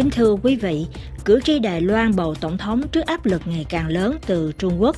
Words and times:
Kính 0.00 0.10
thưa 0.10 0.36
quý 0.42 0.56
vị, 0.56 0.86
cử 1.24 1.40
tri 1.44 1.58
Đài 1.58 1.80
Loan 1.80 2.16
bầu 2.16 2.34
tổng 2.34 2.58
thống 2.58 2.82
trước 2.92 3.06
áp 3.06 3.26
lực 3.26 3.42
ngày 3.44 3.66
càng 3.68 3.88
lớn 3.88 4.16
từ 4.26 4.52
Trung 4.58 4.82
Quốc. 4.82 4.96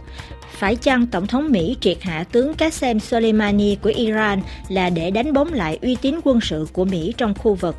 Phải 0.59 0.77
chăng 0.77 1.06
Tổng 1.06 1.27
thống 1.27 1.51
Mỹ 1.51 1.77
triệt 1.80 2.03
hạ 2.03 2.25
tướng 2.32 2.53
Qasem 2.53 2.98
Soleimani 2.98 3.77
của 3.77 3.93
Iran 3.96 4.43
là 4.69 4.91
để 4.91 5.11
đánh 5.11 5.33
bóng 5.33 5.53
lại 5.53 5.79
uy 5.83 5.96
tín 6.03 6.21
quân 6.25 6.41
sự 6.41 6.67
của 6.73 6.85
Mỹ 6.85 7.15
trong 7.17 7.35
khu 7.35 7.54
vực? 7.54 7.76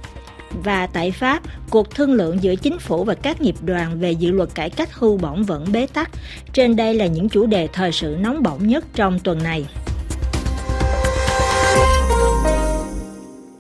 Và 0.64 0.88
tại 0.88 1.12
Pháp, 1.12 1.44
cuộc 1.70 1.96
thương 1.96 2.14
lượng 2.14 2.38
giữa 2.44 2.56
chính 2.56 2.80
phủ 2.80 3.04
và 3.04 3.16
các 3.16 3.42
nghiệp 3.42 3.56
đoàn 3.62 4.00
về 4.00 4.12
dự 4.12 4.32
luật 4.32 4.50
cải 4.56 4.70
cách 4.70 4.94
hưu 4.94 5.18
bổng 5.18 5.44
vẫn 5.44 5.66
bế 5.72 5.88
tắc. 5.94 6.10
Trên 6.54 6.76
đây 6.76 6.94
là 6.94 7.06
những 7.06 7.30
chủ 7.30 7.46
đề 7.46 7.68
thời 7.74 7.92
sự 7.92 8.18
nóng 8.20 8.44
bỏng 8.44 8.68
nhất 8.68 8.86
trong 8.96 9.20
tuần 9.20 9.44
này. 9.44 9.66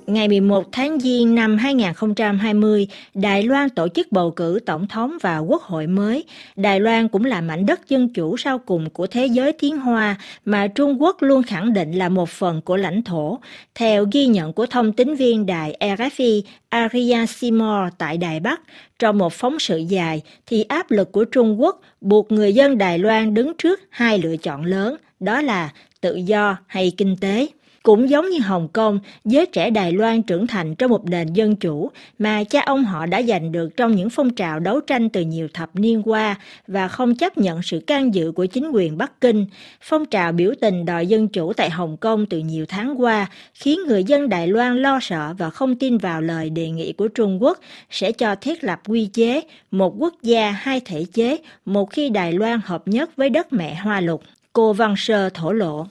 Ngày 0.08 0.28
11 0.28 0.72
tháng 0.72 1.00
Giêng 1.00 1.36
năm 1.36 1.58
2020, 1.58 2.88
Đài 3.14 3.44
Loan 3.44 3.70
tổ 3.70 3.88
chức 3.88 4.12
bầu 4.12 4.32
cử 4.32 4.60
tổng 4.66 4.88
thống 4.88 5.18
và 5.22 5.38
quốc 5.38 5.62
hội 5.62 5.88
mới. 5.88 6.23
Đài 6.55 6.80
Loan 6.80 7.08
cũng 7.08 7.26
là 7.26 7.41
mảnh 7.41 7.66
đất 7.66 7.90
dân 7.90 8.10
chủ 8.13 8.38
sau 8.38 8.60
cùng 8.60 8.90
của 8.90 9.08
thế 9.08 9.26
giới 9.26 9.54
tiến 9.54 9.77
hoa 9.77 10.16
mà 10.46 10.68
Trung 10.68 11.02
Quốc 11.02 11.18
luôn 11.22 11.44
khẳng 11.44 11.74
định 11.74 11.91
là 11.91 12.10
một 12.10 12.30
phần 12.30 12.62
của 12.62 12.77
lãnh 12.77 13.04
thổ. 13.04 13.40
Theo 13.76 14.05
ghi 14.12 14.26
nhận 14.26 14.54
của 14.54 14.66
thông 14.66 14.91
tín 14.91 15.16
viên 15.16 15.46
đài 15.46 15.77
RFI 15.80 16.41
Aria 16.70 17.26
Seymour 17.26 17.94
tại 17.98 18.18
Đài 18.18 18.40
Bắc, 18.40 18.62
trong 18.99 19.18
một 19.18 19.34
phóng 19.34 19.60
sự 19.60 19.77
dài 19.77 20.22
thì 20.46 20.63
áp 20.63 20.91
lực 20.91 21.12
của 21.12 21.26
Trung 21.26 21.62
Quốc 21.62 21.82
buộc 22.02 22.32
người 22.32 22.54
dân 22.54 22.77
Đài 22.77 22.99
Loan 22.99 23.34
đứng 23.34 23.54
trước 23.58 23.82
hai 23.90 24.20
lựa 24.20 24.38
chọn 24.38 24.66
lớn, 24.66 24.96
đó 25.20 25.41
là 25.41 25.70
tự 26.02 26.16
do 26.16 26.58
hay 26.68 26.91
kinh 26.98 27.18
tế. 27.18 27.48
Cũng 27.84 28.10
giống 28.10 28.30
như 28.30 28.40
Hồng 28.40 28.68
Kông, 28.73 29.00
giới 29.26 29.46
trẻ 29.46 29.70
Đài 29.70 29.91
Loan 29.91 30.24
trưởng 30.24 30.48
thành 30.48 30.76
trong 30.76 30.91
một 30.91 31.05
nền 31.05 31.34
dân 31.34 31.55
chủ 31.55 31.91
mà 32.20 32.44
cha 32.44 32.62
ông 32.62 32.86
họ 32.86 33.05
đã 33.05 33.22
giành 33.22 33.52
được 33.52 33.77
trong 33.77 33.96
những 33.96 34.10
phong 34.10 34.35
trào 34.35 34.60
đấu 34.60 34.80
tranh 34.80 35.10
từ 35.10 35.21
nhiều 35.21 35.48
thập 35.54 35.76
niên 35.76 36.02
qua 36.05 36.35
và 36.68 36.88
không 36.88 37.16
chấp 37.16 37.38
nhận 37.38 37.62
sự 37.62 37.80
can 37.88 38.13
dự 38.13 38.32
của 38.32 38.46
chính 38.46 38.72
quyền 38.72 38.98
Bắc 38.98 39.22
Kinh. 39.22 39.46
Phong 39.82 40.05
trào 40.05 40.32
biểu 40.32 40.54
tình 40.62 40.85
đòi 40.85 41.07
dân 41.07 41.27
chủ 41.27 41.54
tại 41.54 41.70
Hồng 41.70 41.98
Kông 41.98 42.26
từ 42.26 42.40
nhiều 42.40 42.66
tháng 42.66 43.02
qua 43.02 43.30
khiến 43.54 43.80
người 43.88 44.04
dân 44.04 44.29
Đài 44.29 44.48
Loan 44.48 44.82
lo 44.82 45.00
sợ 45.02 45.34
và 45.38 45.50
không 45.50 45.76
tin 45.76 45.98
vào 45.98 46.22
lời 46.22 46.50
đề 46.50 46.70
nghị 46.70 46.94
của 46.94 47.07
Trung 47.07 47.44
Quốc 47.44 47.60
sẽ 47.90 48.12
cho 48.12 48.35
thiết 48.35 48.63
lập 48.63 48.82
quy 48.88 49.05
chế 49.05 49.41
một 49.72 49.96
quốc 49.98 50.13
gia 50.22 50.52
hai 50.52 50.79
thể 50.85 51.05
chế 51.13 51.38
một 51.66 51.90
khi 51.91 52.10
Đài 52.10 52.34
Loan 52.34 52.60
hợp 52.66 52.88
nhất 52.88 53.10
với 53.16 53.29
đất 53.29 53.54
mẹ 53.54 53.76
Hoa 53.76 54.02
Lục. 54.02 54.24
Cô 54.54 54.74
Văn 54.74 54.96
Sơ 54.98 55.29
thổ 55.29 55.52
lộ. 55.52 55.88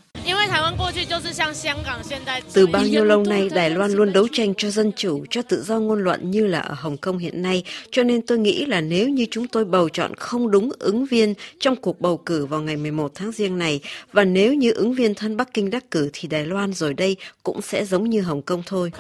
Từ 2.53 2.67
bao 2.67 2.83
nhiêu 2.83 3.05
lâu 3.05 3.25
nay, 3.25 3.49
Đài 3.55 3.71
Loan 3.71 3.93
luôn 3.93 4.13
đấu 4.13 4.29
tranh 4.33 4.55
cho 4.55 4.71
dân 4.71 4.93
chủ, 4.97 5.25
cho 5.31 5.43
tự 5.43 5.63
do 5.63 5.79
ngôn 5.79 6.05
luận 6.05 6.31
như 6.31 6.47
là 6.47 6.61
ở 6.61 6.75
Hồng 6.75 6.97
Kông 6.97 7.19
hiện 7.19 7.43
nay. 7.43 7.65
Cho 7.91 8.03
nên 8.03 8.23
tôi 8.23 8.39
nghĩ 8.39 8.67
là 8.67 8.81
nếu 8.81 9.09
như 9.09 9.27
chúng 9.31 9.49
tôi 9.49 9.65
bầu 9.65 9.89
chọn 9.89 10.15
không 10.15 10.51
đúng 10.51 10.71
ứng 10.79 11.07
viên 11.07 11.35
trong 11.61 11.77
cuộc 11.77 12.01
bầu 12.01 12.17
cử 12.17 12.47
vào 12.47 12.61
ngày 12.61 12.77
11 12.77 13.13
tháng 13.15 13.33
riêng 13.33 13.59
này, 13.59 13.81
và 14.13 14.25
nếu 14.25 14.55
như 14.55 14.73
ứng 14.73 14.95
viên 14.95 15.15
thân 15.15 15.37
Bắc 15.37 15.55
Kinh 15.55 15.71
đắc 15.71 15.91
cử 15.91 16.11
thì 16.13 16.29
Đài 16.29 16.47
Loan 16.47 16.73
rồi 16.73 16.95
đây 16.95 17.17
cũng 17.43 17.63
sẽ 17.63 17.85
giống 17.85 18.11
như 18.11 18.21
Hồng 18.21 18.43
Kông 18.43 18.63
thôi. 18.67 18.93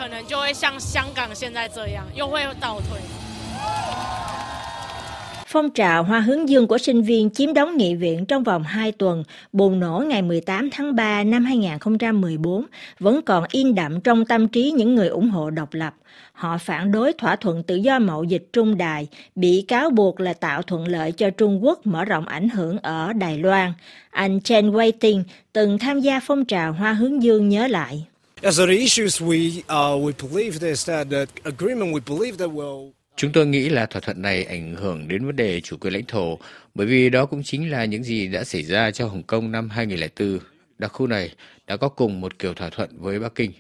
Phong 5.53 5.70
trào 5.70 6.05
Hoa 6.05 6.20
hướng 6.20 6.48
dương 6.48 6.67
của 6.67 6.78
sinh 6.78 7.03
viên 7.03 7.31
chiếm 7.31 7.55
đóng 7.55 7.77
nghị 7.77 7.95
viện 7.95 8.27
trong 8.27 8.45
vòng 8.45 8.62
2 8.62 8.92
tuần, 8.92 9.25
bùng 9.53 9.81
nổ 9.81 10.05
ngày 10.09 10.22
18 10.22 10.70
tháng 10.72 10.97
3 10.97 11.25
năm 11.25 11.44
2014, 11.44 12.67
vẫn 12.98 13.22
còn 13.22 13.44
in 13.50 13.75
đậm 13.75 14.00
trong 14.00 14.25
tâm 14.25 14.48
trí 14.48 14.70
những 14.70 14.94
người 14.94 15.09
ủng 15.09 15.31
hộ 15.31 15.50
độc 15.50 15.75
lập. 15.75 15.94
Họ 16.33 16.59
phản 16.59 16.92
đối 16.92 17.12
thỏa 17.12 17.36
thuận 17.36 17.62
tự 17.62 17.77
do 17.77 17.98
mậu 17.98 18.25
dịch 18.25 18.48
Trung 18.53 18.78
Đài, 18.78 19.09
bị 19.34 19.64
cáo 19.69 19.91
buộc 19.91 20.20
là 20.20 20.33
tạo 20.33 20.62
thuận 20.62 20.89
lợi 20.89 21.12
cho 21.12 21.31
Trung 21.31 21.64
Quốc 21.64 21.87
mở 21.87 22.05
rộng 22.05 22.27
ảnh 22.27 22.48
hưởng 22.48 22.78
ở 22.78 23.12
Đài 23.12 23.38
Loan. 23.38 23.72
Anh 24.10 24.41
Chen 24.41 24.71
Waiting 24.71 25.22
từng 25.53 25.78
tham 25.78 26.00
gia 26.00 26.21
phong 26.21 26.44
trào 26.44 26.72
Hoa 26.72 26.93
hướng 26.93 27.22
dương 27.22 27.49
nhớ 27.49 27.66
lại. 27.66 28.06
Yeah, 28.43 28.55
so 28.55 28.66
the 28.66 28.76
issues 28.76 29.22
we 29.22 29.59
uh, 29.59 30.03
we 30.05 30.12
believe 30.31 30.69
is 30.69 30.88
that 30.88 31.06
the 31.10 31.25
agreement 31.44 31.94
we 31.94 32.00
believe 32.16 32.37
that 32.37 32.50
will 32.50 33.01
Chúng 33.17 33.33
tôi 33.33 33.47
nghĩ 33.47 33.69
là 33.69 33.87
thỏa 33.87 34.00
thuận 34.00 34.23
này 34.23 34.45
ảnh 34.45 34.77
hưởng 34.77 35.09
đến 35.09 35.27
vấn 35.27 35.37
đề 35.37 35.61
chủ 35.61 35.77
quyền 35.77 35.93
lãnh 35.93 36.05
thổ, 36.05 36.39
bởi 36.75 36.87
vì 36.87 37.11
đó 37.11 37.27
cũng 37.27 37.43
chính 37.43 37.71
là 37.71 37.84
những 37.84 38.05
gì 38.05 38.28
đã 38.28 38.45
xảy 38.45 38.62
ra 38.62 38.91
cho 38.91 39.06
Hồng 39.06 39.23
Kông 39.23 39.53
năm 39.53 39.71
2004. 39.71 40.39
Đặc 40.78 40.93
khu 40.93 41.06
này 41.06 41.31
đã 41.67 41.77
có 41.77 41.89
cùng 41.89 42.21
một 42.21 42.39
kiểu 42.39 42.55
thỏa 42.55 42.71
thuận 42.71 42.91
với 42.99 43.19
Bắc 43.19 43.34
Kinh. 43.34 43.53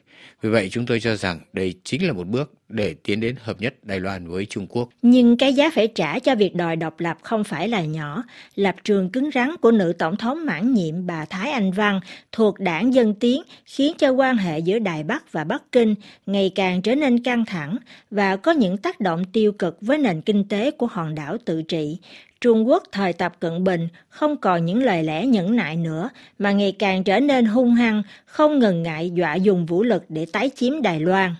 Vì 0.42 0.50
vậy 0.50 0.68
chúng 0.70 0.86
tôi 0.86 1.00
cho 1.00 1.16
rằng 1.16 1.40
đây 1.52 1.74
chính 1.84 2.06
là 2.06 2.12
một 2.12 2.26
bước 2.26 2.52
để 2.68 2.94
tiến 3.02 3.20
đến 3.20 3.36
hợp 3.42 3.60
nhất 3.60 3.74
Đài 3.82 4.00
Loan 4.00 4.28
với 4.28 4.46
Trung 4.46 4.66
Quốc. 4.66 4.88
Nhưng 5.02 5.36
cái 5.36 5.54
giá 5.54 5.70
phải 5.74 5.88
trả 5.88 6.18
cho 6.18 6.34
việc 6.34 6.54
đòi 6.54 6.76
độc 6.76 7.00
lập 7.00 7.18
không 7.22 7.44
phải 7.44 7.68
là 7.68 7.80
nhỏ. 7.80 8.24
Lập 8.54 8.76
trường 8.84 9.10
cứng 9.10 9.30
rắn 9.34 9.50
của 9.60 9.70
nữ 9.70 9.92
tổng 9.98 10.16
thống 10.16 10.46
mãn 10.46 10.74
nhiệm 10.74 11.06
bà 11.06 11.24
Thái 11.24 11.50
Anh 11.50 11.72
Văn 11.72 12.00
thuộc 12.32 12.60
đảng 12.60 12.94
Dân 12.94 13.14
Tiến 13.14 13.42
khiến 13.64 13.92
cho 13.98 14.10
quan 14.10 14.36
hệ 14.36 14.58
giữa 14.58 14.78
Đài 14.78 15.04
Bắc 15.04 15.32
và 15.32 15.44
Bắc 15.44 15.62
Kinh 15.72 15.94
ngày 16.26 16.52
càng 16.54 16.82
trở 16.82 16.94
nên 16.94 17.22
căng 17.22 17.44
thẳng 17.44 17.76
và 18.10 18.36
có 18.36 18.52
những 18.52 18.76
tác 18.76 19.00
động 19.00 19.24
tiêu 19.24 19.52
cực 19.52 19.78
với 19.80 19.98
nền 19.98 20.20
kinh 20.20 20.48
tế 20.48 20.70
của 20.70 20.86
hòn 20.86 21.14
đảo 21.14 21.36
tự 21.44 21.62
trị. 21.62 21.98
Trung 22.42 22.68
Quốc 22.68 22.82
thời 22.92 23.12
Tập 23.12 23.32
Cận 23.40 23.64
Bình 23.64 23.88
không 24.08 24.36
còn 24.36 24.64
những 24.64 24.82
lời 24.82 25.02
lẽ 25.02 25.26
nhẫn 25.26 25.56
nại 25.56 25.76
nữa 25.76 26.10
mà 26.38 26.52
ngày 26.52 26.72
càng 26.78 27.04
trở 27.04 27.20
nên 27.20 27.44
hung 27.44 27.74
hăng, 27.74 28.01
không 28.24 28.58
ngần 28.58 28.82
ngại 28.82 29.10
dọa 29.10 29.34
dùng 29.34 29.66
vũ 29.66 29.82
lực 29.82 30.04
để 30.08 30.26
tái 30.32 30.50
chiếm 30.56 30.82
Đài 30.82 31.00
Loan. 31.00 31.34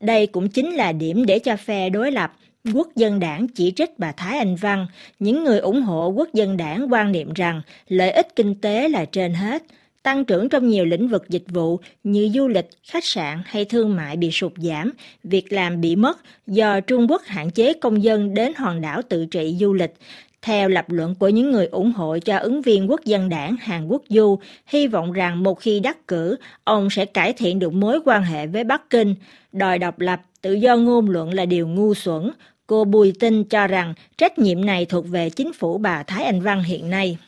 Đây 0.00 0.26
cũng 0.26 0.48
chính 0.48 0.70
là 0.70 0.92
điểm 0.92 1.26
để 1.26 1.38
cho 1.38 1.56
phe 1.56 1.90
đối 1.90 2.12
lập 2.12 2.32
Quốc 2.74 2.88
dân 2.96 3.20
đảng 3.20 3.48
chỉ 3.48 3.72
trích 3.76 3.98
bà 3.98 4.12
Thái 4.12 4.38
Anh 4.38 4.56
Văn, 4.56 4.86
những 5.18 5.44
người 5.44 5.58
ủng 5.58 5.82
hộ 5.82 6.08
quốc 6.08 6.28
dân 6.32 6.56
đảng 6.56 6.92
quan 6.92 7.12
niệm 7.12 7.32
rằng 7.32 7.62
lợi 7.88 8.10
ích 8.10 8.36
kinh 8.36 8.54
tế 8.54 8.88
là 8.88 9.04
trên 9.04 9.34
hết. 9.34 9.62
Tăng 10.02 10.24
trưởng 10.24 10.48
trong 10.48 10.68
nhiều 10.68 10.84
lĩnh 10.84 11.08
vực 11.08 11.28
dịch 11.28 11.44
vụ 11.48 11.80
như 12.04 12.30
du 12.34 12.48
lịch, 12.48 12.68
khách 12.84 13.04
sạn 13.04 13.42
hay 13.46 13.64
thương 13.64 13.96
mại 13.96 14.16
bị 14.16 14.30
sụt 14.30 14.52
giảm, 14.56 14.92
việc 15.24 15.52
làm 15.52 15.80
bị 15.80 15.96
mất 15.96 16.18
do 16.46 16.80
Trung 16.80 17.06
Quốc 17.10 17.22
hạn 17.24 17.50
chế 17.50 17.72
công 17.72 18.02
dân 18.02 18.34
đến 18.34 18.52
hòn 18.56 18.80
đảo 18.80 19.02
tự 19.08 19.26
trị 19.26 19.56
du 19.60 19.72
lịch, 19.72 19.94
theo 20.42 20.68
lập 20.68 20.84
luận 20.88 21.14
của 21.14 21.28
những 21.28 21.50
người 21.50 21.66
ủng 21.66 21.92
hộ 21.92 22.18
cho 22.24 22.38
ứng 22.38 22.62
viên 22.62 22.90
quốc 22.90 23.04
dân 23.04 23.28
đảng 23.28 23.56
Hàn 23.60 23.86
Quốc 23.86 24.02
Du, 24.08 24.38
hy 24.66 24.86
vọng 24.86 25.12
rằng 25.12 25.42
một 25.42 25.60
khi 25.60 25.80
đắc 25.80 26.08
cử, 26.08 26.36
ông 26.64 26.90
sẽ 26.90 27.04
cải 27.04 27.32
thiện 27.32 27.58
được 27.58 27.72
mối 27.72 28.00
quan 28.04 28.22
hệ 28.22 28.46
với 28.46 28.64
Bắc 28.64 28.90
Kinh. 28.90 29.14
Đòi 29.52 29.78
độc 29.78 30.00
lập, 30.00 30.20
tự 30.42 30.52
do 30.52 30.76
ngôn 30.76 31.10
luận 31.10 31.34
là 31.34 31.44
điều 31.44 31.68
ngu 31.68 31.94
xuẩn. 31.94 32.30
Cô 32.66 32.84
Bùi 32.84 33.12
Tinh 33.20 33.44
cho 33.44 33.66
rằng 33.66 33.94
trách 34.18 34.38
nhiệm 34.38 34.64
này 34.64 34.86
thuộc 34.86 35.08
về 35.08 35.30
chính 35.30 35.52
phủ 35.52 35.78
bà 35.78 36.02
Thái 36.02 36.24
Anh 36.24 36.40
Văn 36.40 36.62
hiện 36.62 36.90
nay. 36.90 37.18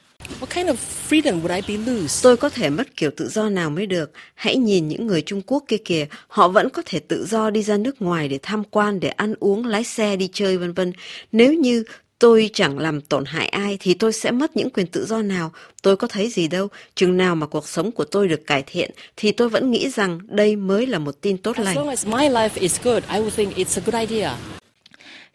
What 0.41 0.47
kind 0.54 0.69
of 0.69 0.74
freedom 1.08 1.42
would 1.42 1.54
I 1.54 1.76
be 1.76 1.92
lose? 1.92 2.20
Tôi 2.22 2.36
có 2.36 2.48
thể 2.48 2.70
mất 2.70 2.97
kiểu 2.97 3.10
tự 3.16 3.28
do 3.28 3.48
nào 3.48 3.70
mới 3.70 3.86
được. 3.86 4.12
Hãy 4.34 4.56
nhìn 4.56 4.88
những 4.88 5.06
người 5.06 5.22
Trung 5.22 5.42
Quốc 5.47 5.64
kia 5.69 5.76
kìa, 5.84 6.06
họ 6.28 6.48
vẫn 6.48 6.70
có 6.70 6.82
thể 6.86 6.98
tự 6.98 7.26
do 7.26 7.50
đi 7.50 7.62
ra 7.62 7.76
nước 7.76 8.03
ngoài 8.03 8.28
để 8.28 8.38
tham 8.42 8.62
quan, 8.70 9.00
để 9.00 9.08
ăn 9.08 9.34
uống, 9.41 9.66
lái 9.66 9.84
xe, 9.84 10.16
đi 10.16 10.28
chơi 10.32 10.58
vân 10.58 10.72
vân. 10.72 10.92
Nếu 11.32 11.53
như 11.53 11.84
tôi 12.19 12.50
chẳng 12.52 12.78
làm 12.78 13.00
tổn 13.00 13.25
hại 13.25 13.48
ai 13.48 13.76
thì 13.80 13.94
tôi 13.94 14.12
sẽ 14.12 14.30
mất 14.30 14.56
những 14.56 14.70
quyền 14.70 14.86
tự 14.86 15.06
do 15.06 15.22
nào. 15.22 15.52
Tôi 15.82 15.97
có 15.97 16.08
thấy 16.08 16.30
gì 16.30 16.48
đâu. 16.48 16.69
Chừng 16.94 17.16
nào 17.16 17.34
mà 17.34 17.47
cuộc 17.47 17.69
sống 17.69 17.92
của 17.92 18.04
tôi 18.04 18.28
được 18.28 18.47
cải 18.47 18.62
thiện 18.66 18.91
thì 19.16 19.32
tôi 19.32 19.48
vẫn 19.48 19.70
nghĩ 19.70 19.91
rằng 19.91 20.20
đây 20.28 20.56
mới 20.56 20.86
là 20.86 20.98
một 20.98 21.20
tin 21.20 21.38
tốt 21.38 21.58
lành. 21.58 21.74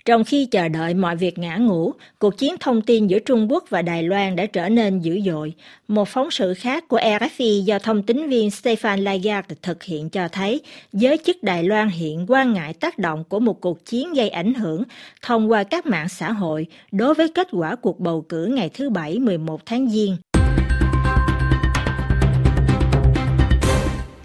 Trong 0.10 0.24
khi 0.24 0.46
chờ 0.46 0.68
đợi 0.68 0.94
mọi 0.94 1.16
việc 1.16 1.38
ngã 1.38 1.56
ngủ, 1.56 1.94
cuộc 2.20 2.38
chiến 2.38 2.56
thông 2.60 2.82
tin 2.82 3.08
giữa 3.08 3.20
Trung 3.20 3.52
Quốc 3.52 3.64
và 3.70 3.82
Đài 3.82 4.04
Loan 4.04 4.36
đã 4.36 4.46
trở 4.46 4.70
nên 4.70 5.00
dữ 5.00 5.20
dội. 5.26 5.54
Một 5.88 6.08
phóng 6.08 6.32
sự 6.32 6.54
khác 6.54 6.88
của 6.88 6.98
RFI 6.98 7.64
do 7.64 7.80
thông 7.80 8.04
tín 8.04 8.30
viên 8.30 8.50
Stefan 8.50 9.04
Lagarde 9.04 9.56
thực 9.62 9.84
hiện 9.84 10.10
cho 10.10 10.28
thấy 10.28 10.62
giới 10.94 11.18
chức 11.26 11.44
Đài 11.44 11.64
Loan 11.64 11.90
hiện 11.90 12.26
quan 12.28 12.54
ngại 12.54 12.74
tác 12.74 12.98
động 12.98 13.24
của 13.30 13.40
một 13.40 13.62
cuộc 13.62 13.86
chiến 13.86 14.14
gây 14.14 14.30
ảnh 14.30 14.54
hưởng 14.54 14.84
thông 15.22 15.52
qua 15.52 15.64
các 15.64 15.86
mạng 15.86 16.10
xã 16.10 16.32
hội 16.32 16.68
đối 16.92 17.14
với 17.14 17.28
kết 17.30 17.48
quả 17.52 17.76
cuộc 17.76 18.00
bầu 18.00 18.26
cử 18.30 18.46
ngày 18.46 18.70
thứ 18.74 18.90
Bảy 18.90 19.20
11 19.20 19.66
tháng 19.66 19.90
Giêng. 19.90 20.18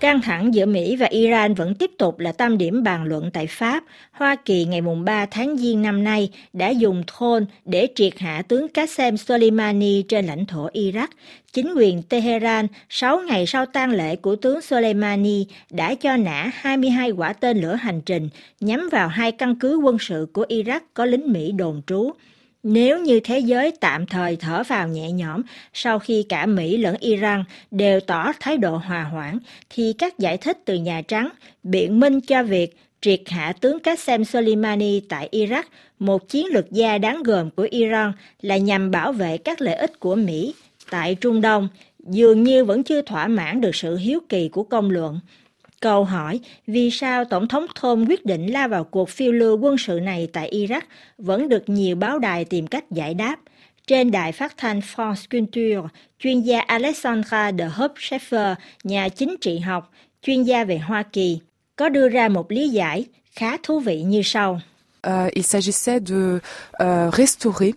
Căng 0.05 0.21
thẳng 0.21 0.55
giữa 0.55 0.67
Mỹ 0.67 0.97
và 0.97 1.07
Iran 1.07 1.55
vẫn 1.55 1.75
tiếp 1.75 1.91
tục 1.99 2.19
là 2.19 2.33
tâm 2.33 2.59
điểm 2.59 2.83
bàn 2.83 3.05
luận 3.05 3.31
tại 3.33 3.47
Pháp. 3.47 3.85
Hoa 4.13 4.37
Kỳ 4.37 4.65
ngày 4.65 4.81
3 5.05 5.27
tháng 5.27 5.57
Giêng 5.57 5.83
năm 5.83 6.05
nay 6.05 6.31
đã 6.53 6.69
dùng 6.69 7.03
thôn 7.07 7.47
để 7.65 7.89
triệt 7.95 8.19
hạ 8.19 8.43
tướng 8.49 8.67
Qasem 8.75 9.17
Soleimani 9.17 10.03
trên 10.03 10.27
lãnh 10.27 10.47
thổ 10.47 10.69
Iraq. 10.69 11.07
Chính 11.53 11.75
quyền 11.77 12.03
Tehran 12.03 12.67
6 12.89 13.21
ngày 13.21 13.47
sau 13.47 13.67
tang 13.67 13.91
lễ 13.91 14.17
của 14.17 14.37
tướng 14.37 14.61
Soleimani 14.61 15.47
đã 15.71 15.95
cho 15.95 16.17
nã 16.17 16.51
22 16.55 17.11
quả 17.11 17.33
tên 17.33 17.61
lửa 17.61 17.75
hành 17.75 18.01
trình 18.01 18.29
nhắm 18.61 18.89
vào 18.93 19.09
hai 19.09 19.33
căn 19.33 19.55
cứ 19.59 19.77
quân 19.77 19.97
sự 20.01 20.27
của 20.33 20.47
Iraq 20.49 20.81
có 20.95 21.05
lính 21.05 21.33
Mỹ 21.33 21.53
đồn 21.53 21.83
trú. 21.87 22.11
Nếu 22.65 23.01
như 23.01 23.21
thế 23.21 23.39
giới 23.39 23.73
tạm 23.81 24.07
thời 24.07 24.37
thở 24.37 24.63
vào 24.69 24.89
nhẹ 24.89 25.11
nhõm 25.11 25.43
sau 25.73 25.99
khi 25.99 26.27
cả 26.29 26.47
Mỹ 26.47 26.77
lẫn 26.77 26.97
Iran 27.01 27.45
đều 27.71 28.01
tỏ 28.01 28.33
thái 28.41 28.57
độ 28.57 28.77
hòa 28.77 29.03
hoãn, 29.03 29.39
thì 29.71 29.93
các 29.99 30.19
giải 30.19 30.37
thích 30.37 30.59
từ 30.65 30.75
Nhà 30.75 31.03
Trắng 31.03 31.29
biện 31.63 32.01
minh 32.01 32.21
cho 32.21 32.43
việc 32.43 32.77
triệt 33.01 33.21
hạ 33.27 33.53
tướng 33.61 33.79
Qasem 33.79 34.25
Soleimani 34.25 35.01
tại 35.01 35.29
Iraq, 35.33 35.63
một 35.99 36.29
chiến 36.29 36.47
lược 36.47 36.71
gia 36.71 36.99
đáng 36.99 37.23
gờm 37.23 37.51
của 37.51 37.69
Iran 37.71 38.13
là 38.43 38.57
nhằm 38.57 38.91
bảo 38.91 39.13
vệ 39.13 39.39
các 39.39 39.61
lợi 39.61 39.75
ích 39.75 40.01
của 40.01 40.15
Mỹ 40.15 40.55
tại 40.91 41.15
Trung 41.15 41.41
Đông, 41.41 41.69
dường 41.99 42.43
như 42.43 42.65
vẫn 42.65 42.83
chưa 42.83 43.03
thỏa 43.03 43.27
mãn 43.27 43.61
được 43.61 43.75
sự 43.75 43.97
hiếu 43.97 44.21
kỳ 44.29 44.49
của 44.49 44.63
công 44.63 44.91
luận. 44.91 45.21
Câu 45.85 46.05
hỏi 46.05 46.41
vì 46.67 46.91
sao 46.91 47.25
Tổng 47.25 47.49
thống 47.49 47.67
Trump 47.83 48.09
quyết 48.09 48.27
định 48.27 48.47
la 48.47 48.67
vào 48.67 48.85
cuộc 48.85 49.09
phiêu 49.09 49.33
lưu 49.33 49.59
quân 49.59 49.79
sự 49.79 50.01
này 50.03 50.29
tại 50.33 50.51
Iraq 50.53 50.81
vẫn 51.19 51.49
được 51.49 51.69
nhiều 51.69 51.97
báo 51.97 52.19
đài 52.19 52.45
tìm 52.45 52.67
cách 52.67 52.91
giải 52.91 53.15
đáp. 53.15 53.37
Trên 53.87 54.11
đài 54.11 54.33
phát 54.33 54.55
thanh 54.57 54.81
France 54.81 55.27
Culture, 55.31 55.89
chuyên 56.19 56.41
gia 56.41 56.61
Alexandra 56.61 57.53
de 57.59 57.69
Hopscheffer, 57.69 58.55
nhà 58.85 59.09
chính 59.09 59.37
trị 59.41 59.59
học, 59.59 59.91
chuyên 60.23 60.43
gia 60.43 60.65
về 60.65 60.79
Hoa 60.79 61.03
Kỳ, 61.03 61.39
có 61.77 61.89
đưa 61.89 62.09
ra 62.09 62.29
một 62.29 62.53
lý 62.53 62.69
giải 62.69 63.05
khá 63.33 63.57
thú 63.63 63.81
vị 63.81 64.03
như 64.03 64.23
sau. 64.25 64.61
Uh, 65.07 65.33
il 65.33 65.45
s'agissait 65.45 66.01
de 66.07 66.39
uh, 66.85 67.15
restaurer 67.15 67.75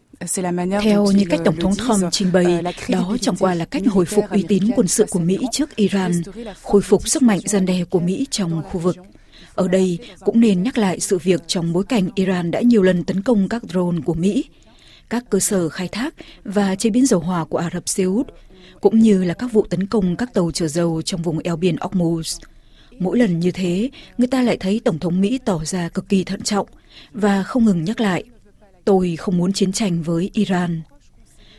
theo 0.82 1.06
như 1.06 1.26
cách 1.30 1.40
Tổng 1.46 1.56
thống 1.56 1.76
Trump 1.76 2.12
trình 2.12 2.32
bày, 2.34 2.46
euh, 2.46 2.90
đó 2.90 3.18
chẳng 3.22 3.36
qua 3.40 3.54
là 3.54 3.66
cách 3.66 3.84
hồi 3.88 4.06
phục 4.06 4.30
uy 4.30 4.46
tín 4.48 4.64
quân 4.76 4.88
sự 4.88 5.06
của 5.10 5.20
Mỹ 5.20 5.38
trước 5.52 5.76
Iran, 5.76 6.12
khôi 6.62 6.82
phục 6.82 7.08
sức 7.08 7.24
mạnh 7.24 7.40
gian 7.44 7.66
đe 7.66 7.84
của 7.84 8.00
Mỹ 8.00 8.28
trong 8.32 8.64
khu 8.72 8.80
vực. 8.80 8.96
Ở 9.56 9.68
đây 9.68 10.00
cũng 10.26 10.40
nên 10.40 10.64
nhắc 10.64 10.78
lại 10.78 11.00
sự 11.00 11.18
việc 11.18 11.42
trong 11.48 11.74
bối 11.74 11.84
cảnh 11.90 12.10
Iran 12.16 12.52
đã 12.52 12.62
nhiều 12.62 12.84
lần 12.84 13.04
tấn 13.04 13.22
công 13.22 13.50
các 13.50 13.64
drone 13.64 13.98
của 14.06 14.14
Mỹ, 14.14 14.44
các 15.10 15.24
cơ 15.30 15.40
sở 15.40 15.70
khai 15.70 15.88
thác 15.88 16.14
và 16.44 16.76
chế 16.76 16.90
biến 16.90 17.06
dầu 17.06 17.20
hỏa 17.20 17.46
của 17.46 17.58
Ả 17.58 17.70
Rập 17.74 17.90
Xê 17.90 18.04
Út, 18.04 18.28
cũng 18.82 19.00
như 19.00 19.24
là 19.24 19.34
các 19.34 19.52
vụ 19.52 19.66
tấn 19.70 19.88
công 19.88 20.16
các 20.16 20.34
tàu 20.34 20.52
chở 20.52 20.68
dầu 20.68 21.02
trong 21.02 21.22
vùng 21.22 21.40
eo 21.40 21.56
biển 21.56 21.76
Hormuz. 21.76 22.40
Mỗi 23.00 23.20
lần 23.20 23.40
như 23.40 23.52
thế, 23.52 23.90
người 24.18 24.28
ta 24.28 24.42
lại 24.42 24.58
thấy 24.58 24.82
Tổng 24.86 25.00
thống 25.00 25.22
Mỹ 25.22 25.40
tỏ 25.46 25.62
ra 25.66 25.90
cực 25.90 26.10
kỳ 26.10 26.24
thận 26.24 26.42
trọng 26.42 26.68
và 27.14 27.44
không 27.44 27.66
ngừng 27.66 27.84
nhắc 27.84 28.02
lại– 28.02 28.24
Tôi 28.88 29.16
không 29.16 29.38
muốn 29.38 29.54
chiến 29.54 29.72
tranh 29.72 30.02
với 30.04 30.30
Iran. 30.34 30.82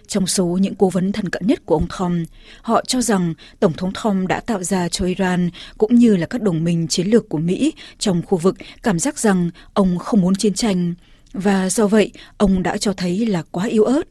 Trong 0.07 0.27
số 0.27 0.47
những 0.47 0.75
cố 0.75 0.89
vấn 0.89 1.13
thân 1.13 1.29
cận 1.29 1.47
nhất 1.47 1.67
của 1.67 1.75
ông 1.75 1.87
Trump, 1.99 2.29
họ 2.63 2.85
cho 2.87 3.01
rằng 3.01 3.35
Tổng 3.61 3.73
thống 3.73 3.93
Trump 3.93 4.29
đã 4.29 4.41
tạo 4.41 4.63
ra 4.63 4.89
cho 4.89 5.05
Iran 5.05 5.51
cũng 5.79 5.95
như 5.95 6.17
là 6.17 6.27
các 6.27 6.43
đồng 6.43 6.65
minh 6.65 6.89
chiến 6.89 7.07
lược 7.07 7.29
của 7.29 7.39
Mỹ 7.39 7.73
trong 7.99 8.23
khu 8.27 8.39
vực 8.39 8.57
cảm 8.83 8.99
giác 8.99 9.19
rằng 9.19 9.51
ông 9.75 9.99
không 9.99 10.21
muốn 10.21 10.35
chiến 10.35 10.55
tranh 10.55 10.95
và 11.33 11.71
do 11.71 11.87
vậy 11.87 12.13
ông 12.37 12.63
đã 12.63 12.77
cho 12.77 12.93
thấy 12.93 13.27
là 13.27 13.43
quá 13.51 13.67
yếu 13.67 13.85
ớt. 13.85 14.03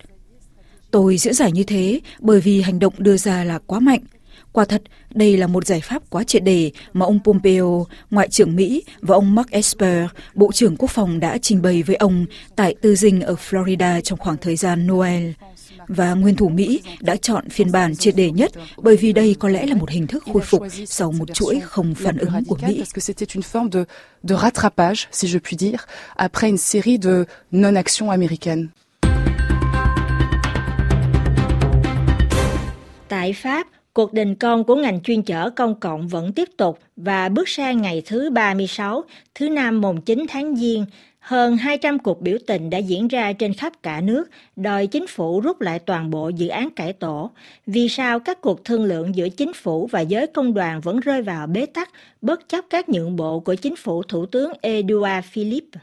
Tôi 0.91 1.17
diễn 1.17 1.33
giải 1.33 1.51
như 1.51 1.63
thế 1.63 1.99
bởi 2.19 2.41
vì 2.41 2.61
hành 2.61 2.79
động 2.79 2.93
đưa 2.97 3.17
ra 3.17 3.43
là 3.43 3.59
quá 3.59 3.79
mạnh 3.79 4.01
Quả 4.57 4.65
thật, 4.65 4.81
đây 5.13 5.38
là 5.38 5.48
một 5.48 5.68
giải 5.68 5.81
pháp 5.81 6.04
quá 6.09 6.24
triệt 6.24 6.44
đề 6.44 6.71
mà 6.94 7.06
ông 7.06 7.19
Pompeo, 7.24 7.86
Ngoại 8.12 8.27
trưởng 8.30 8.56
Mỹ 8.56 8.83
và 9.01 9.15
ông 9.15 9.36
Mark 9.36 9.51
Esper, 9.51 10.09
Bộ 10.36 10.51
trưởng 10.51 10.75
Quốc 10.77 10.92
phòng 10.92 11.19
đã 11.19 11.38
trình 11.38 11.62
bày 11.62 11.83
với 11.83 11.95
ông 11.95 12.25
tại 12.56 12.75
tư 12.81 12.95
dinh 12.95 13.21
ở 13.21 13.36
Florida 13.50 14.01
trong 14.01 14.19
khoảng 14.19 14.38
thời 14.38 14.56
gian 14.56 14.88
Noel. 14.88 15.31
Và 15.88 16.13
nguyên 16.13 16.36
thủ 16.36 16.50
Mỹ 16.50 16.81
đã 17.01 17.15
chọn 17.15 17.50
phiên 17.50 17.71
bản 17.71 17.95
triệt 17.95 18.15
đề 18.15 18.31
nhất 18.31 18.51
bởi 18.77 18.95
vì 18.95 19.13
đây 19.13 19.36
có 19.39 19.50
lẽ 19.50 19.65
là 19.65 19.75
một 19.75 19.89
hình 19.89 20.07
thức 20.07 20.24
khôi 20.33 20.42
phục 20.42 20.63
sau 20.86 21.12
một 21.12 21.33
chuỗi 21.33 21.59
không 21.59 21.95
phản 21.95 22.18
ứng 22.18 22.45
của 22.48 22.57
Mỹ. 22.68 22.83
de 24.24 24.36
rattrapage, 24.36 25.07
si 25.12 25.27
je 25.27 25.39
puis 25.39 25.57
dire, 25.57 25.86
après 26.15 26.50
une 26.50 26.57
série 26.57 26.98
de 27.01 27.25
non-actions 27.51 28.09
américaines. 28.09 28.68
Tại 33.09 33.33
Pháp, 33.33 33.68
Cuộc 33.97 34.13
đình 34.13 34.35
công 34.35 34.63
của 34.63 34.75
ngành 34.75 35.01
chuyên 35.01 35.21
chở 35.21 35.49
công 35.49 35.79
cộng 35.79 36.07
vẫn 36.07 36.33
tiếp 36.33 36.49
tục 36.57 36.79
và 36.95 37.29
bước 37.29 37.49
sang 37.49 37.81
ngày 37.81 38.01
thứ 38.05 38.29
36, 38.29 39.03
thứ 39.35 39.49
năm 39.49 39.81
mùng 39.81 40.01
9 40.01 40.25
tháng 40.29 40.55
Giêng, 40.55 40.85
hơn 41.19 41.57
200 41.57 41.99
cuộc 41.99 42.21
biểu 42.21 42.38
tình 42.47 42.69
đã 42.69 42.77
diễn 42.77 43.07
ra 43.07 43.33
trên 43.33 43.53
khắp 43.53 43.73
cả 43.83 44.01
nước, 44.01 44.29
đòi 44.55 44.88
chính 44.88 45.07
phủ 45.07 45.39
rút 45.39 45.61
lại 45.61 45.79
toàn 45.79 46.09
bộ 46.09 46.29
dự 46.29 46.47
án 46.47 46.69
cải 46.69 46.94
tổ. 46.94 47.31
Vì 47.67 47.89
sao 47.89 48.19
các 48.19 48.41
cuộc 48.41 48.65
thương 48.65 48.83
lượng 48.83 49.15
giữa 49.15 49.29
chính 49.29 49.53
phủ 49.53 49.88
và 49.88 50.01
giới 50.01 50.27
công 50.27 50.53
đoàn 50.53 50.81
vẫn 50.81 50.99
rơi 50.99 51.21
vào 51.21 51.47
bế 51.47 51.65
tắc, 51.65 51.89
bất 52.21 52.49
chấp 52.49 52.65
các 52.69 52.89
nhượng 52.89 53.15
bộ 53.15 53.39
của 53.39 53.55
chính 53.55 53.75
phủ 53.75 54.03
Thủ 54.03 54.25
tướng 54.25 54.53
Edouard 54.61 55.27
Philippe? 55.31 55.79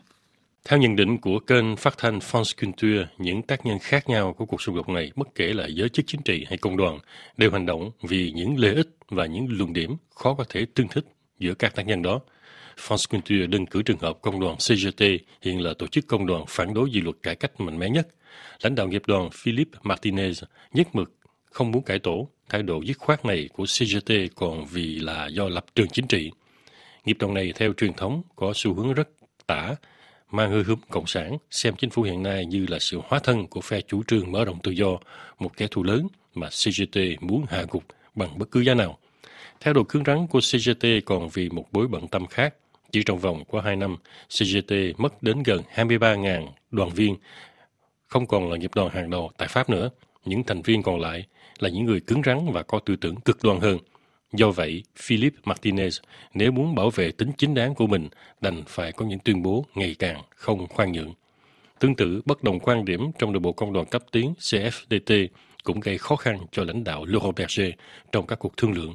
Theo 0.69 0.79
nhận 0.79 0.97
định 0.97 1.19
của 1.19 1.39
kênh 1.39 1.77
phát 1.77 1.95
thanh 1.99 2.19
France 2.19 2.55
Culture, 2.61 3.07
những 3.19 3.43
tác 3.43 3.67
nhân 3.67 3.79
khác 3.79 4.09
nhau 4.09 4.33
của 4.33 4.47
cuộc 4.47 4.63
xung 4.63 4.77
đột 4.77 4.89
này, 4.89 5.13
bất 5.17 5.29
kể 5.35 5.53
là 5.53 5.67
giới 5.67 5.89
chức 5.89 6.05
chính 6.09 6.23
trị 6.23 6.45
hay 6.49 6.59
công 6.59 6.77
đoàn, 6.77 6.99
đều 7.37 7.51
hành 7.51 7.67
động 7.67 7.91
vì 8.03 8.33
những 8.35 8.59
lợi 8.59 8.75
ích 8.75 8.89
và 9.09 9.27
những 9.27 9.47
luận 9.51 9.73
điểm 9.73 9.97
khó 10.15 10.35
có 10.35 10.45
thể 10.49 10.67
tương 10.75 10.89
thích 10.89 11.05
giữa 11.39 11.55
các 11.55 11.75
tác 11.75 11.87
nhân 11.87 12.03
đó. 12.03 12.21
France 12.77 13.07
Culture 13.11 13.47
đơn 13.47 13.67
cử 13.67 13.83
trường 13.83 13.99
hợp 13.99 14.19
công 14.23 14.41
đoàn 14.41 14.57
CGT 14.57 15.05
hiện 15.43 15.61
là 15.61 15.75
tổ 15.79 15.87
chức 15.87 16.07
công 16.07 16.27
đoàn 16.27 16.45
phản 16.49 16.75
đối 16.75 16.91
dự 16.91 17.01
luật 17.01 17.17
cải 17.23 17.37
cách 17.37 17.61
mạnh 17.61 17.79
mẽ 17.79 17.89
nhất. 17.89 18.09
Lãnh 18.63 18.75
đạo 18.75 18.89
nghiệp 18.89 19.03
đoàn 19.07 19.29
Philippe 19.33 19.79
Martinez 19.83 20.43
nhất 20.73 20.89
mực 20.93 21.13
không 21.45 21.71
muốn 21.71 21.83
cải 21.83 21.99
tổ, 21.99 22.29
thái 22.49 22.63
độ 22.63 22.83
dứt 22.83 22.99
khoát 22.99 23.25
này 23.25 23.49
của 23.53 23.65
CGT 23.65 24.13
còn 24.35 24.67
vì 24.67 24.99
là 24.99 25.27
do 25.27 25.49
lập 25.49 25.65
trường 25.75 25.89
chính 25.89 26.07
trị. 26.07 26.31
Nghiệp 27.05 27.17
đoàn 27.21 27.35
này 27.35 27.53
theo 27.57 27.73
truyền 27.73 27.93
thống 27.93 28.23
có 28.37 28.53
xu 28.55 28.75
hướng 28.75 28.93
rất 28.93 29.09
tả 29.47 29.75
mà 30.35 30.47
người 30.47 30.63
hướng 30.65 30.79
cộng 30.91 31.07
sản, 31.07 31.39
xem 31.51 31.75
chính 31.77 31.91
phủ 31.91 32.03
hiện 32.03 32.23
nay 32.23 32.47
như 32.47 32.67
là 32.69 32.79
sự 32.79 33.01
hóa 33.09 33.19
thân 33.19 33.47
của 33.47 33.61
phe 33.61 33.81
chủ 33.81 34.03
trương 34.07 34.33
mở 34.33 34.45
rộng 34.45 34.59
tự 34.63 34.71
do, 34.71 34.99
một 35.39 35.57
kẻ 35.57 35.67
thù 35.71 35.83
lớn 35.83 36.09
mà 36.35 36.49
CGT 36.49 36.99
muốn 37.21 37.47
hạ 37.49 37.65
gục 37.71 37.85
bằng 38.15 38.39
bất 38.39 38.51
cứ 38.51 38.61
giá 38.61 38.75
nào. 38.75 38.99
Theo 39.61 39.75
đồ 39.75 39.85
cứng 39.85 40.05
rắn 40.05 40.27
của 40.27 40.41
CGT 40.41 40.87
còn 41.05 41.29
vì 41.29 41.49
một 41.49 41.65
bối 41.73 41.89
bận 41.89 42.09
tâm 42.09 42.27
khác, 42.27 42.55
chỉ 42.93 43.03
trong 43.03 43.19
vòng 43.19 43.45
qua 43.45 43.63
hai 43.63 43.77
năm, 43.77 43.97
CGT 44.29 44.73
mất 44.99 45.23
đến 45.23 45.43
gần 45.43 45.63
23.000 45.75 46.47
đoàn 46.71 46.91
viên, 46.91 47.17
không 48.07 48.27
còn 48.27 48.51
là 48.51 48.57
nghiệp 48.57 48.71
đoàn 48.75 48.89
hàng 48.91 49.11
đầu 49.11 49.31
tại 49.37 49.49
Pháp 49.49 49.71
nữa. 49.71 49.91
Những 50.25 50.45
thành 50.45 50.63
viên 50.63 50.83
còn 50.83 51.01
lại 51.01 51.27
là 51.59 51.69
những 51.69 51.85
người 51.85 52.01
cứng 52.01 52.23
rắn 52.27 52.53
và 52.53 52.63
có 52.63 52.79
tư 52.79 52.97
tưởng 52.97 53.17
cực 53.17 53.43
đoan 53.43 53.61
hơn– 53.61 53.79
Do 54.37 54.51
vậy, 54.51 54.83
Philip 54.97 55.35
Martinez 55.45 56.01
nếu 56.35 56.53
muốn 56.53 56.75
bảo 56.75 56.91
vệ 56.91 57.11
tính 57.11 57.31
chính 57.39 57.55
đáng 57.55 57.75
của 57.75 57.87
mình 57.87 58.09
đành 58.41 58.63
phải 58.67 58.93
có 58.93 59.07
những 59.07 59.19
tuyên 59.19 59.43
bố 59.43 59.67
ngày 59.75 59.97
càng 59.99 60.23
không 60.31 60.67
khoan 60.67 60.93
nhượng. 60.93 61.15
Tương 61.79 61.97
tự, 61.97 62.23
bất 62.25 62.43
đồng 62.43 62.61
quan 62.61 62.85
điểm 62.85 63.11
trong 63.19 63.33
nội 63.33 63.41
bộ 63.41 63.53
công 63.53 63.73
đoàn 63.73 63.87
cấp 63.87 64.03
tiến 64.13 64.35
CFDT 64.39 65.29
cũng 65.65 65.81
gây 65.81 65.99
khó 65.99 66.17
khăn 66.17 66.39
cho 66.53 66.65
lãnh 66.65 66.85
đạo 66.85 67.05
Laurent 67.05 67.37
Berger 67.37 67.71
trong 68.13 68.27
các 68.27 68.39
cuộc 68.39 68.57
thương 68.57 68.73
lượng. 68.73 68.95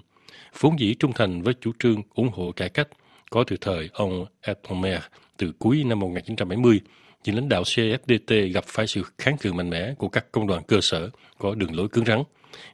Vốn 0.59 0.79
dĩ 0.79 0.95
trung 0.99 1.11
thành 1.15 1.41
với 1.41 1.53
chủ 1.61 1.71
trương 1.79 2.01
ủng 2.15 2.29
hộ 2.33 2.51
cải 2.51 2.69
cách 2.69 2.87
có 3.29 3.43
từ 3.47 3.55
thời 3.61 3.89
ông 3.93 4.25
Atomer 4.41 5.01
từ 5.37 5.51
cuối 5.59 5.83
năm 5.83 5.99
1970, 5.99 6.81
nhưng 7.23 7.35
lãnh 7.35 7.49
đạo 7.49 7.63
CFDT 7.63 8.53
gặp 8.53 8.65
phải 8.67 8.87
sự 8.87 9.03
kháng 9.17 9.37
cự 9.37 9.53
mạnh 9.53 9.69
mẽ 9.69 9.93
của 9.97 10.09
các 10.09 10.31
công 10.31 10.47
đoàn 10.47 10.63
cơ 10.67 10.81
sở 10.81 11.09
có 11.37 11.55
đường 11.55 11.75
lối 11.75 11.87
cứng 11.89 12.05
rắn. 12.05 12.23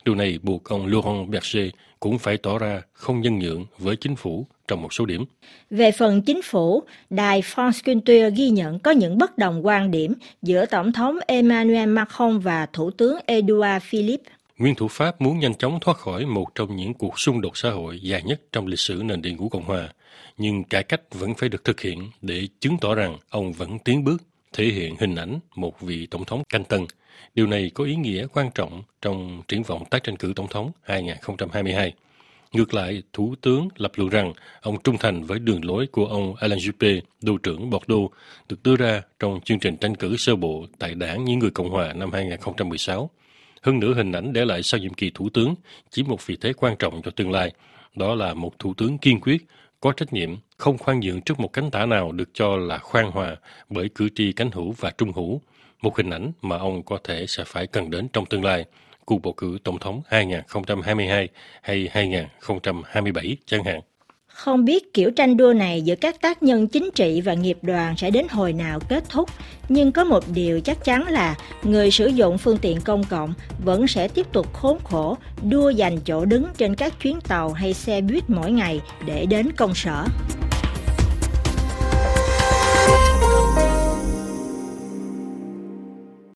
Điều 0.05 0.15
này 0.15 0.39
buộc 0.43 0.63
ông 0.63 0.87
Laurent 0.87 1.29
Berger 1.29 1.69
cũng 1.99 2.19
phải 2.19 2.37
tỏ 2.37 2.59
ra 2.59 2.81
không 2.93 3.21
nhân 3.21 3.39
nhượng 3.39 3.65
với 3.77 3.95
chính 3.95 4.15
phủ 4.15 4.47
trong 4.67 4.81
một 4.81 4.93
số 4.93 5.05
điểm. 5.05 5.25
Về 5.69 5.91
phần 5.91 6.21
chính 6.21 6.41
phủ, 6.41 6.83
đài 7.09 7.41
France 7.41 7.93
Culture 7.93 8.29
ghi 8.29 8.49
nhận 8.49 8.79
có 8.79 8.91
những 8.91 9.17
bất 9.17 9.37
đồng 9.37 9.65
quan 9.65 9.91
điểm 9.91 10.13
giữa 10.41 10.65
Tổng 10.65 10.93
thống 10.93 11.19
Emmanuel 11.27 11.89
Macron 11.89 12.39
và 12.39 12.65
Thủ 12.73 12.91
tướng 12.91 13.17
Edouard 13.25 13.85
Philippe. 13.85 14.31
Nguyên 14.57 14.75
thủ 14.75 14.87
Pháp 14.87 15.21
muốn 15.21 15.39
nhanh 15.39 15.55
chóng 15.55 15.79
thoát 15.81 15.97
khỏi 15.97 16.25
một 16.25 16.55
trong 16.55 16.75
những 16.75 16.93
cuộc 16.93 17.19
xung 17.19 17.41
đột 17.41 17.57
xã 17.57 17.69
hội 17.69 17.99
dài 18.01 18.23
nhất 18.23 18.41
trong 18.51 18.67
lịch 18.67 18.79
sử 18.79 19.01
nền 19.05 19.21
điện 19.21 19.37
của 19.37 19.49
Cộng 19.49 19.63
hòa, 19.63 19.93
nhưng 20.37 20.63
cải 20.63 20.83
cách 20.83 21.01
vẫn 21.11 21.33
phải 21.33 21.49
được 21.49 21.63
thực 21.63 21.81
hiện 21.81 22.11
để 22.21 22.47
chứng 22.59 22.77
tỏ 22.81 22.95
rằng 22.95 23.17
ông 23.29 23.53
vẫn 23.53 23.79
tiến 23.79 24.03
bước, 24.03 24.21
thể 24.55 24.65
hiện 24.65 24.95
hình 24.99 25.15
ảnh 25.15 25.39
một 25.55 25.81
vị 25.81 26.07
tổng 26.11 26.25
thống 26.25 26.43
canh 26.49 26.63
tân– 26.63 26.85
Điều 27.35 27.47
này 27.47 27.71
có 27.73 27.83
ý 27.83 27.95
nghĩa 27.95 28.27
quan 28.33 28.49
trọng 28.55 28.83
trong 29.01 29.41
triển 29.47 29.63
vọng 29.63 29.83
tái 29.89 30.01
tranh 30.03 30.17
cử 30.17 30.33
tổng 30.35 30.47
thống 30.47 30.71
2022. 30.83 31.93
Ngược 32.51 32.73
lại, 32.73 33.03
Thủ 33.13 33.35
tướng 33.41 33.67
lập 33.75 33.91
luận 33.95 34.09
rằng 34.09 34.33
ông 34.61 34.81
trung 34.83 34.97
thành 34.97 35.23
với 35.23 35.39
đường 35.39 35.65
lối 35.65 35.87
của 35.87 36.05
ông 36.05 36.35
Alain 36.35 36.59
Juppé, 36.59 37.01
đô 37.21 37.37
trưởng 37.37 37.69
Bordeaux, 37.69 38.11
được 38.49 38.63
đưa 38.63 38.75
ra 38.75 39.01
trong 39.19 39.39
chương 39.45 39.59
trình 39.59 39.77
tranh 39.77 39.95
cử 39.95 40.17
sơ 40.17 40.35
bộ 40.35 40.65
tại 40.79 40.95
đảng 40.95 41.25
Những 41.25 41.39
người 41.39 41.51
Cộng 41.51 41.69
hòa 41.69 41.93
năm 41.93 42.11
2016. 42.11 43.09
Hơn 43.61 43.79
nữa 43.79 43.93
hình 43.93 44.11
ảnh 44.11 44.33
để 44.33 44.45
lại 44.45 44.63
sau 44.63 44.79
nhiệm 44.79 44.93
kỳ 44.93 45.11
thủ 45.13 45.29
tướng 45.29 45.55
chỉ 45.89 46.03
một 46.03 46.27
vị 46.27 46.37
thế 46.41 46.53
quan 46.53 46.75
trọng 46.79 47.01
cho 47.01 47.11
tương 47.11 47.31
lai. 47.31 47.51
Đó 47.95 48.15
là 48.15 48.33
một 48.33 48.59
thủ 48.59 48.73
tướng 48.73 48.97
kiên 48.97 49.21
quyết, 49.21 49.45
có 49.85 49.91
trách 49.91 50.13
nhiệm, 50.13 50.35
không 50.57 50.77
khoan 50.77 50.99
nhượng 50.99 51.21
trước 51.21 51.39
một 51.39 51.53
cánh 51.53 51.71
tả 51.71 51.85
nào 51.85 52.11
được 52.11 52.29
cho 52.33 52.57
là 52.57 52.77
khoan 52.77 53.11
hòa 53.11 53.35
bởi 53.69 53.89
cử 53.95 54.09
tri 54.15 54.31
cánh 54.33 54.51
hữu 54.51 54.71
và 54.71 54.91
trung 54.97 55.11
hữu 55.13 55.41
một 55.81 55.97
hình 55.97 56.09
ảnh 56.09 56.31
mà 56.41 56.57
ông 56.57 56.83
có 56.83 56.97
thể 57.03 57.25
sẽ 57.27 57.43
phải 57.47 57.67
cần 57.67 57.89
đến 57.91 58.07
trong 58.13 58.25
tương 58.25 58.43
lai, 58.43 58.65
cuộc 59.05 59.21
bầu 59.21 59.33
cử 59.33 59.57
tổng 59.63 59.79
thống 59.79 60.01
2022 60.07 61.29
hay 61.61 61.89
2027 61.91 63.37
chẳng 63.45 63.63
hạn. 63.63 63.81
Không 64.35 64.65
biết 64.65 64.93
kiểu 64.93 65.11
tranh 65.11 65.37
đua 65.37 65.53
này 65.53 65.81
giữa 65.81 65.95
các 65.95 66.21
tác 66.21 66.43
nhân 66.43 66.67
chính 66.67 66.89
trị 66.95 67.21
và 67.21 67.33
nghiệp 67.33 67.57
đoàn 67.61 67.97
sẽ 67.97 68.11
đến 68.11 68.27
hồi 68.29 68.53
nào 68.53 68.79
kết 68.89 69.03
thúc, 69.09 69.29
nhưng 69.69 69.91
có 69.91 70.03
một 70.03 70.23
điều 70.33 70.61
chắc 70.61 70.83
chắn 70.83 71.07
là 71.07 71.35
người 71.63 71.91
sử 71.91 72.07
dụng 72.07 72.37
phương 72.37 72.57
tiện 72.57 72.81
công 72.81 73.03
cộng 73.03 73.33
vẫn 73.65 73.87
sẽ 73.87 74.07
tiếp 74.07 74.25
tục 74.31 74.53
khốn 74.53 74.77
khổ 74.83 75.17
đua 75.49 75.73
giành 75.73 75.97
chỗ 76.05 76.25
đứng 76.25 76.45
trên 76.57 76.75
các 76.75 76.99
chuyến 77.01 77.21
tàu 77.21 77.53
hay 77.53 77.73
xe 77.73 78.01
buýt 78.01 78.23
mỗi 78.27 78.51
ngày 78.51 78.81
để 79.05 79.25
đến 79.25 79.51
công 79.57 79.75
sở. 79.75 80.05